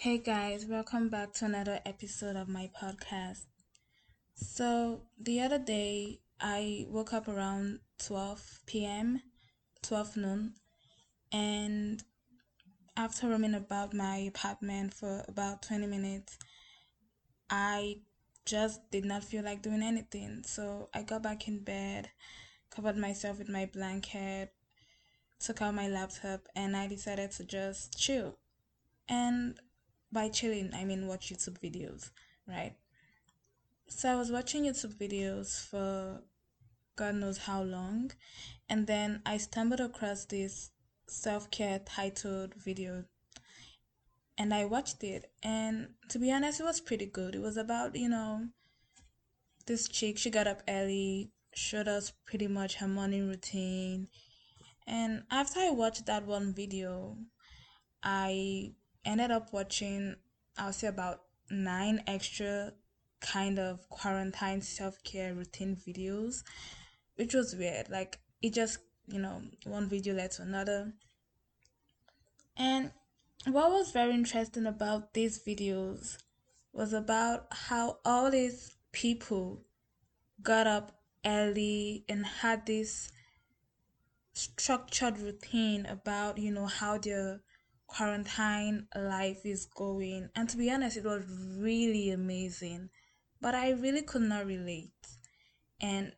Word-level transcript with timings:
Hey 0.00 0.18
guys, 0.18 0.64
welcome 0.64 1.08
back 1.08 1.32
to 1.32 1.46
another 1.46 1.80
episode 1.84 2.36
of 2.36 2.48
my 2.48 2.70
podcast. 2.80 3.46
So, 4.36 5.00
the 5.20 5.40
other 5.40 5.58
day 5.58 6.20
I 6.40 6.86
woke 6.88 7.12
up 7.12 7.26
around 7.26 7.80
12 8.04 8.60
p.m., 8.66 9.20
12 9.82 10.16
noon, 10.16 10.54
and 11.32 12.00
after 12.96 13.26
roaming 13.28 13.54
about 13.54 13.92
my 13.92 14.18
apartment 14.18 14.94
for 14.94 15.24
about 15.26 15.62
20 15.62 15.88
minutes, 15.88 16.38
I 17.50 17.96
just 18.46 18.88
did 18.92 19.04
not 19.04 19.24
feel 19.24 19.42
like 19.42 19.62
doing 19.62 19.82
anything. 19.82 20.44
So, 20.46 20.90
I 20.94 21.02
got 21.02 21.24
back 21.24 21.48
in 21.48 21.64
bed, 21.64 22.08
covered 22.70 22.96
myself 22.96 23.40
with 23.40 23.48
my 23.48 23.66
blanket, 23.66 24.52
took 25.40 25.60
out 25.60 25.74
my 25.74 25.88
laptop, 25.88 26.46
and 26.54 26.76
I 26.76 26.86
decided 26.86 27.32
to 27.32 27.44
just 27.44 27.98
chill. 27.98 28.38
And 29.08 29.58
by 30.12 30.28
chilling, 30.28 30.72
I 30.74 30.84
mean 30.84 31.06
watch 31.06 31.32
YouTube 31.32 31.58
videos, 31.60 32.10
right? 32.46 32.74
So 33.88 34.10
I 34.10 34.16
was 34.16 34.30
watching 34.30 34.64
YouTube 34.64 34.94
videos 34.94 35.64
for 35.66 36.22
God 36.96 37.14
knows 37.14 37.38
how 37.38 37.62
long, 37.62 38.10
and 38.68 38.86
then 38.86 39.22
I 39.24 39.36
stumbled 39.36 39.80
across 39.80 40.24
this 40.24 40.70
self 41.06 41.50
care 41.50 41.80
titled 41.80 42.54
video 42.54 43.04
and 44.38 44.54
I 44.54 44.64
watched 44.64 45.02
it. 45.02 45.30
And 45.42 45.88
to 46.10 46.18
be 46.18 46.32
honest, 46.32 46.60
it 46.60 46.64
was 46.64 46.80
pretty 46.80 47.06
good. 47.06 47.34
It 47.34 47.42
was 47.42 47.56
about, 47.56 47.96
you 47.96 48.08
know, 48.08 48.46
this 49.66 49.88
chick, 49.88 50.16
she 50.16 50.30
got 50.30 50.46
up 50.46 50.62
early, 50.68 51.32
showed 51.54 51.88
us 51.88 52.12
pretty 52.24 52.46
much 52.46 52.76
her 52.76 52.88
morning 52.88 53.28
routine. 53.28 54.08
And 54.86 55.24
after 55.30 55.60
I 55.60 55.70
watched 55.70 56.06
that 56.06 56.24
one 56.24 56.54
video, 56.54 57.18
I 58.02 58.72
ended 59.04 59.30
up 59.30 59.52
watching, 59.52 60.16
I'll 60.56 60.72
say 60.72 60.88
about 60.88 61.22
nine 61.50 62.02
extra 62.06 62.72
kind 63.20 63.58
of 63.58 63.88
quarantine 63.88 64.62
self 64.62 65.02
care 65.02 65.34
routine 65.34 65.76
videos, 65.76 66.42
which 67.16 67.34
was 67.34 67.54
weird. 67.54 67.88
Like, 67.88 68.18
it 68.42 68.54
just, 68.54 68.78
you 69.06 69.18
know, 69.18 69.42
one 69.64 69.88
video 69.88 70.14
led 70.14 70.32
to 70.32 70.42
another. 70.42 70.92
And 72.56 72.92
what 73.46 73.70
was 73.70 73.92
very 73.92 74.12
interesting 74.12 74.66
about 74.66 75.14
these 75.14 75.42
videos 75.42 76.18
was 76.72 76.92
about 76.92 77.46
how 77.50 77.98
all 78.04 78.30
these 78.30 78.74
people 78.92 79.64
got 80.42 80.66
up 80.66 80.92
early 81.24 82.04
and 82.08 82.24
had 82.24 82.66
this 82.66 83.10
structured 84.32 85.18
routine 85.18 85.86
about, 85.86 86.38
you 86.38 86.52
know, 86.52 86.66
how 86.66 86.98
their 86.98 87.40
quarantine 87.88 88.86
life 88.94 89.44
is 89.44 89.66
going. 89.66 90.28
And 90.36 90.48
to 90.48 90.56
be 90.56 90.70
honest, 90.70 90.96
it 90.96 91.04
was 91.04 91.24
really 91.58 92.10
amazing. 92.10 92.90
But 93.40 93.54
I 93.56 93.70
really 93.72 94.02
could 94.02 94.22
not 94.22 94.46
relate. 94.46 94.92
And 95.80 96.12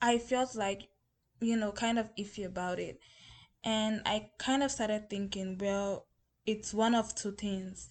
I 0.00 0.18
felt 0.18 0.56
like, 0.56 0.88
you 1.40 1.56
know, 1.56 1.70
kind 1.70 1.98
of 1.98 2.10
iffy 2.16 2.44
about 2.44 2.80
it. 2.80 2.98
And 3.62 4.00
I 4.06 4.30
kind 4.38 4.62
of 4.62 4.70
started 4.70 5.10
thinking, 5.10 5.58
well, 5.60 6.06
it's 6.46 6.72
one 6.72 6.94
of 6.94 7.14
two 7.14 7.32
things. 7.32 7.90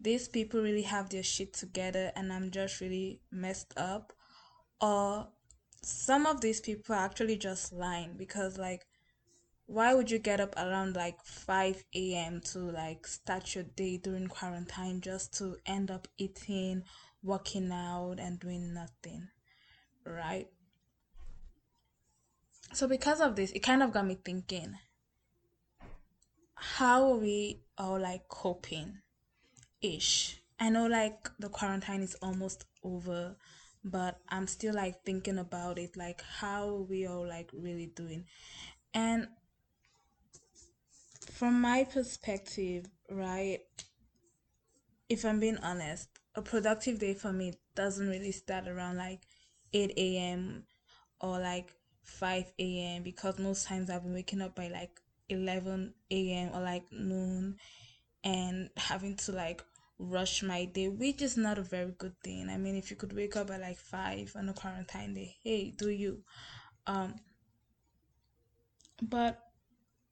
These 0.00 0.28
people 0.28 0.62
really 0.62 0.82
have 0.82 1.10
their 1.10 1.22
shit 1.22 1.52
together, 1.52 2.10
and 2.16 2.32
I'm 2.32 2.50
just 2.50 2.80
really 2.80 3.20
messed 3.30 3.74
up. 3.76 4.12
Or 4.80 5.28
some 5.82 6.26
of 6.26 6.40
these 6.40 6.60
people 6.60 6.94
are 6.94 7.04
actually 7.04 7.36
just 7.36 7.72
lying 7.72 8.14
because, 8.16 8.56
like, 8.56 8.86
why 9.66 9.94
would 9.94 10.10
you 10.10 10.18
get 10.18 10.40
up 10.40 10.54
around 10.56 10.96
like 10.96 11.22
5 11.24 11.84
a.m. 11.94 12.40
to 12.52 12.58
like 12.58 13.06
start 13.06 13.54
your 13.54 13.64
day 13.64 13.96
during 13.96 14.28
quarantine 14.28 15.00
just 15.00 15.36
to 15.38 15.56
end 15.66 15.90
up 15.90 16.08
eating, 16.18 16.82
working 17.22 17.70
out, 17.72 18.16
and 18.18 18.38
doing 18.38 18.74
nothing? 18.74 19.28
Right? 20.04 20.48
So, 22.72 22.88
because 22.88 23.20
of 23.20 23.36
this, 23.36 23.52
it 23.52 23.60
kind 23.60 23.82
of 23.82 23.92
got 23.92 24.06
me 24.06 24.18
thinking 24.24 24.76
how 26.62 27.10
are 27.10 27.16
we 27.16 27.60
all 27.76 27.98
like 27.98 28.28
coping 28.28 28.98
ish? 29.80 30.40
I 30.60 30.70
know 30.70 30.86
like 30.86 31.28
the 31.38 31.48
quarantine 31.48 32.02
is 32.02 32.14
almost 32.22 32.64
over, 32.84 33.36
but 33.84 34.18
I'm 34.28 34.46
still 34.46 34.74
like 34.74 35.04
thinking 35.04 35.38
about 35.38 35.78
it 35.78 35.96
like 35.96 36.22
how 36.22 36.68
are 36.68 36.82
we 36.82 37.06
all 37.06 37.26
like 37.26 37.50
really 37.52 37.86
doing? 37.86 38.26
And 38.94 39.26
from 41.30 41.60
my 41.60 41.84
perspective, 41.84 42.86
right, 43.10 43.60
if 45.08 45.24
I'm 45.24 45.40
being 45.40 45.58
honest, 45.58 46.08
a 46.34 46.42
productive 46.42 46.98
day 46.98 47.14
for 47.14 47.32
me 47.32 47.54
doesn't 47.74 48.08
really 48.08 48.32
start 48.32 48.66
around 48.68 48.96
like 48.96 49.20
8 49.72 50.16
a.m. 50.18 50.64
or 51.20 51.38
like 51.38 51.74
5 52.02 52.52
a.m. 52.58 53.02
because 53.02 53.38
most 53.38 53.66
times 53.66 53.90
I've 53.90 54.02
been 54.02 54.14
waking 54.14 54.40
up 54.42 54.54
by 54.56 54.68
like 54.68 55.00
11 55.28 55.92
a.m. 56.10 56.50
or 56.54 56.60
like 56.60 56.90
noon 56.92 57.56
and 58.24 58.70
having 58.76 59.16
to 59.16 59.32
like 59.32 59.62
rush 59.98 60.42
my 60.42 60.64
day, 60.64 60.88
which 60.88 61.22
is 61.22 61.36
not 61.36 61.58
a 61.58 61.62
very 61.62 61.92
good 61.98 62.18
thing. 62.22 62.48
I 62.48 62.56
mean, 62.56 62.76
if 62.76 62.90
you 62.90 62.96
could 62.96 63.14
wake 63.14 63.36
up 63.36 63.50
at 63.50 63.60
like 63.60 63.78
5 63.78 64.32
on 64.36 64.48
a 64.48 64.52
quarantine 64.54 65.14
day, 65.14 65.36
hey, 65.42 65.70
do 65.76 65.90
you? 65.90 66.22
Um, 66.86 67.14
but 69.02 69.38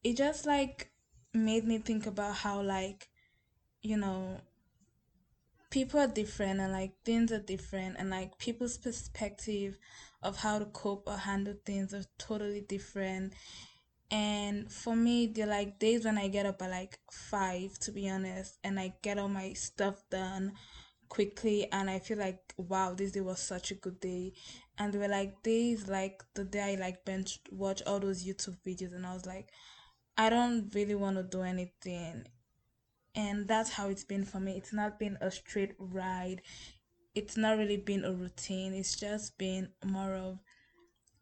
it 0.03 0.17
just 0.17 0.45
like 0.45 0.90
made 1.33 1.65
me 1.65 1.77
think 1.77 2.05
about 2.05 2.35
how 2.35 2.61
like 2.61 3.07
you 3.81 3.97
know 3.97 4.39
people 5.71 5.99
are 5.99 6.07
different 6.07 6.59
and 6.59 6.71
like 6.71 6.91
things 7.03 7.31
are 7.31 7.39
different 7.39 7.95
and 7.97 8.09
like 8.09 8.37
people's 8.37 8.77
perspective 8.77 9.77
of 10.21 10.37
how 10.37 10.59
to 10.59 10.65
cope 10.65 11.07
or 11.07 11.17
handle 11.17 11.55
things 11.65 11.93
are 11.93 12.03
totally 12.19 12.61
different. 12.61 13.33
And 14.11 14.69
for 14.71 14.95
me 14.95 15.27
they're 15.27 15.47
like 15.47 15.79
days 15.79 16.03
when 16.03 16.17
i 16.17 16.27
get 16.27 16.45
up 16.45 16.61
at 16.61 16.69
like 16.69 16.99
five 17.09 17.79
to 17.79 17.91
be 17.93 18.09
honest 18.09 18.57
and 18.61 18.77
i 18.77 18.93
get 19.01 19.17
all 19.17 19.29
my 19.29 19.53
stuff 19.53 20.03
done 20.09 20.51
quickly 21.07 21.71
and 21.71 21.89
i 21.89 21.99
feel 21.99 22.17
like 22.17 22.53
wow 22.57 22.93
this 22.93 23.13
day 23.13 23.21
was 23.21 23.39
such 23.39 23.71
a 23.71 23.75
good 23.75 23.99
day. 24.01 24.33
And 24.77 24.93
there 24.93 24.99
were 24.99 25.07
like 25.07 25.41
days 25.43 25.87
like 25.87 26.23
the 26.33 26.43
day 26.43 26.73
i 26.73 26.81
like 26.81 27.05
bench 27.05 27.39
watch 27.51 27.81
all 27.87 27.99
those 27.99 28.25
youtube 28.25 28.57
videos 28.65 28.93
and 28.93 29.05
i 29.05 29.13
was 29.13 29.25
like 29.25 29.47
I 30.17 30.29
don't 30.29 30.73
really 30.73 30.95
want 30.95 31.17
to 31.17 31.23
do 31.23 31.41
anything. 31.41 32.25
And 33.15 33.47
that's 33.47 33.71
how 33.71 33.89
it's 33.89 34.03
been 34.03 34.23
for 34.23 34.39
me. 34.39 34.53
It's 34.57 34.73
not 34.73 34.99
been 34.99 35.17
a 35.21 35.31
straight 35.31 35.73
ride. 35.77 36.41
It's 37.13 37.35
not 37.35 37.57
really 37.57 37.77
been 37.77 38.05
a 38.05 38.13
routine. 38.13 38.73
It's 38.73 38.95
just 38.95 39.37
been 39.37 39.69
more 39.83 40.15
of 40.15 40.39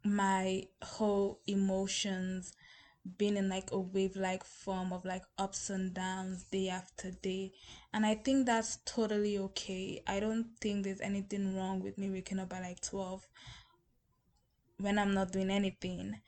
my 0.04 0.64
whole 0.84 1.40
emotions 1.48 2.54
being 3.18 3.38
in 3.38 3.50
like 3.50 3.72
a 3.72 3.80
wave 3.80 4.16
like 4.16 4.44
form 4.44 4.94
of 4.94 5.06
like 5.06 5.24
ups 5.38 5.70
and 5.70 5.94
downs 5.94 6.44
day 6.44 6.70
after 6.70 7.12
day. 7.12 7.52
And 7.94 8.06
I 8.06 8.16
think 8.16 8.46
that's 8.46 8.78
totally 8.86 9.38
okay. 9.40 10.04
I 10.06 10.20
don't 10.20 10.48
think 10.62 10.84
there's 10.84 11.02
anything 11.02 11.56
wrong 11.56 11.80
with 11.80 11.98
me 11.98 12.10
waking 12.10 12.40
up 12.40 12.54
at 12.54 12.62
like 12.62 12.82
12 12.82 13.28
when 14.78 15.00
I'm 15.00 15.14
not 15.14 15.32
doing 15.32 15.50
anything 15.50 16.22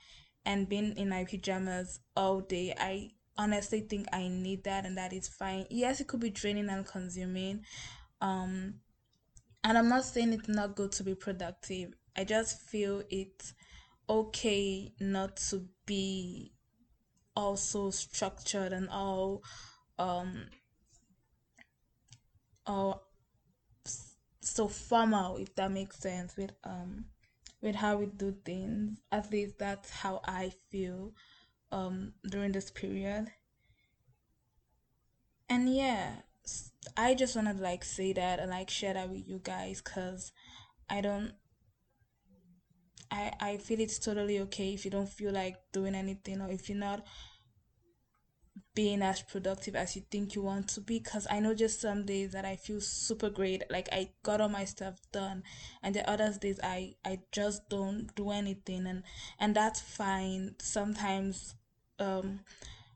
and 0.45 0.67
being 0.69 0.93
in 0.97 1.09
my 1.09 1.25
pajamas 1.25 1.99
all 2.15 2.41
day. 2.41 2.73
I 2.77 3.11
honestly 3.37 3.81
think 3.81 4.07
I 4.13 4.27
need 4.27 4.63
that 4.65 4.85
and 4.85 4.97
that 4.97 5.13
is 5.13 5.27
fine. 5.27 5.65
Yes, 5.69 5.99
it 6.01 6.07
could 6.07 6.19
be 6.19 6.29
draining 6.29 6.69
and 6.69 6.85
consuming. 6.85 7.65
Um 8.21 8.75
and 9.63 9.77
I'm 9.77 9.89
not 9.89 10.05
saying 10.05 10.33
it's 10.33 10.47
not 10.49 10.75
good 10.75 10.91
to 10.93 11.03
be 11.03 11.15
productive. 11.15 11.93
I 12.15 12.23
just 12.23 12.61
feel 12.61 13.03
it's 13.09 13.53
okay 14.09 14.91
not 14.99 15.37
to 15.37 15.67
be 15.85 16.51
also 17.35 17.89
structured 17.91 18.73
and 18.73 18.89
all 18.89 19.41
um 19.97 20.45
all 22.65 23.07
so 24.41 24.67
formal 24.67 25.37
if 25.37 25.53
that 25.55 25.71
makes 25.71 25.99
sense 25.99 26.35
with 26.35 26.51
um 26.63 27.05
with 27.61 27.75
how 27.75 27.97
we 27.97 28.07
do 28.07 28.35
things. 28.45 28.99
At 29.11 29.31
least 29.31 29.57
that's 29.59 29.89
how 29.89 30.21
I 30.25 30.53
feel 30.69 31.13
um 31.71 32.13
during 32.29 32.51
this 32.51 32.71
period. 32.71 33.31
And 35.49 35.73
yeah, 35.73 36.21
I 36.97 37.13
just 37.13 37.33
to 37.33 37.53
like 37.53 37.83
say 37.83 38.13
that 38.13 38.39
and 38.39 38.49
like 38.49 38.69
share 38.69 38.93
that 38.93 39.09
with 39.09 39.27
you 39.27 39.39
guys 39.43 39.81
cuz 39.81 40.31
I 40.89 41.01
don't 41.01 41.33
I 43.09 43.31
I 43.39 43.57
feel 43.57 43.79
it's 43.79 43.99
totally 43.99 44.39
okay 44.39 44.73
if 44.73 44.85
you 44.85 44.91
don't 44.91 45.09
feel 45.09 45.31
like 45.31 45.57
doing 45.71 45.95
anything 45.95 46.41
or 46.41 46.49
if 46.49 46.69
you're 46.69 46.77
not 46.77 47.05
being 48.73 49.01
as 49.01 49.21
productive 49.21 49.75
as 49.75 49.95
you 49.95 50.01
think 50.09 50.33
you 50.33 50.41
want 50.41 50.67
to 50.69 50.79
be 50.81 50.99
because 50.99 51.27
I 51.29 51.39
know 51.39 51.53
just 51.53 51.81
some 51.81 52.05
days 52.05 52.31
that 52.31 52.45
I 52.45 52.55
feel 52.55 52.79
super 52.79 53.29
great 53.29 53.63
like 53.69 53.89
I 53.91 54.11
got 54.23 54.39
all 54.39 54.49
my 54.49 54.63
stuff 54.63 54.95
done 55.11 55.43
and 55.83 55.93
the 55.93 56.09
other 56.09 56.33
days 56.39 56.59
I 56.63 56.95
I 57.03 57.19
just 57.33 57.67
don't 57.69 58.15
do 58.15 58.31
anything 58.31 58.87
and 58.87 59.03
and 59.39 59.53
that's 59.55 59.81
fine 59.81 60.55
sometimes 60.59 61.55
um 61.99 62.39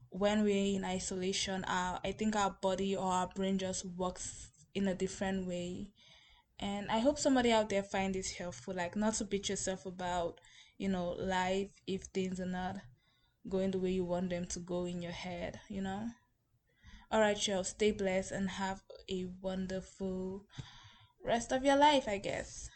when 0.09 0.43
we're 0.43 0.75
in 0.77 0.85
isolation, 0.85 1.65
our 1.65 1.99
I 2.03 2.11
think 2.13 2.35
our 2.35 2.51
body 2.61 2.95
or 2.95 3.05
our 3.05 3.27
brain 3.27 3.57
just 3.57 3.85
works 3.85 4.47
in 4.73 4.87
a 4.87 4.95
different 4.95 5.45
way. 5.47 5.89
And 6.59 6.89
I 6.89 6.99
hope 6.99 7.19
somebody 7.19 7.51
out 7.51 7.69
there 7.69 7.83
find 7.83 8.15
this 8.15 8.31
helpful, 8.31 8.73
like 8.73 8.95
not 8.95 9.15
to 9.15 9.25
beat 9.25 9.49
yourself 9.49 9.85
about, 9.85 10.39
you 10.77 10.87
know, 10.87 11.09
life 11.19 11.69
if 11.85 12.03
things 12.03 12.39
are 12.39 12.45
not 12.45 12.77
going 13.49 13.71
the 13.71 13.79
way 13.79 13.91
you 13.91 14.05
want 14.05 14.29
them 14.29 14.45
to 14.45 14.59
go 14.59 14.85
in 14.85 15.01
your 15.01 15.11
head, 15.11 15.59
you 15.69 15.81
know? 15.81 16.09
All 17.11 17.19
right, 17.19 17.47
y'all, 17.47 17.63
stay 17.63 17.91
blessed 17.91 18.31
and 18.31 18.49
have 18.49 18.81
a 19.09 19.27
wonderful 19.41 20.45
rest 21.23 21.51
of 21.51 21.63
your 21.63 21.77
life, 21.77 22.07
I 22.07 22.17
guess. 22.17 22.69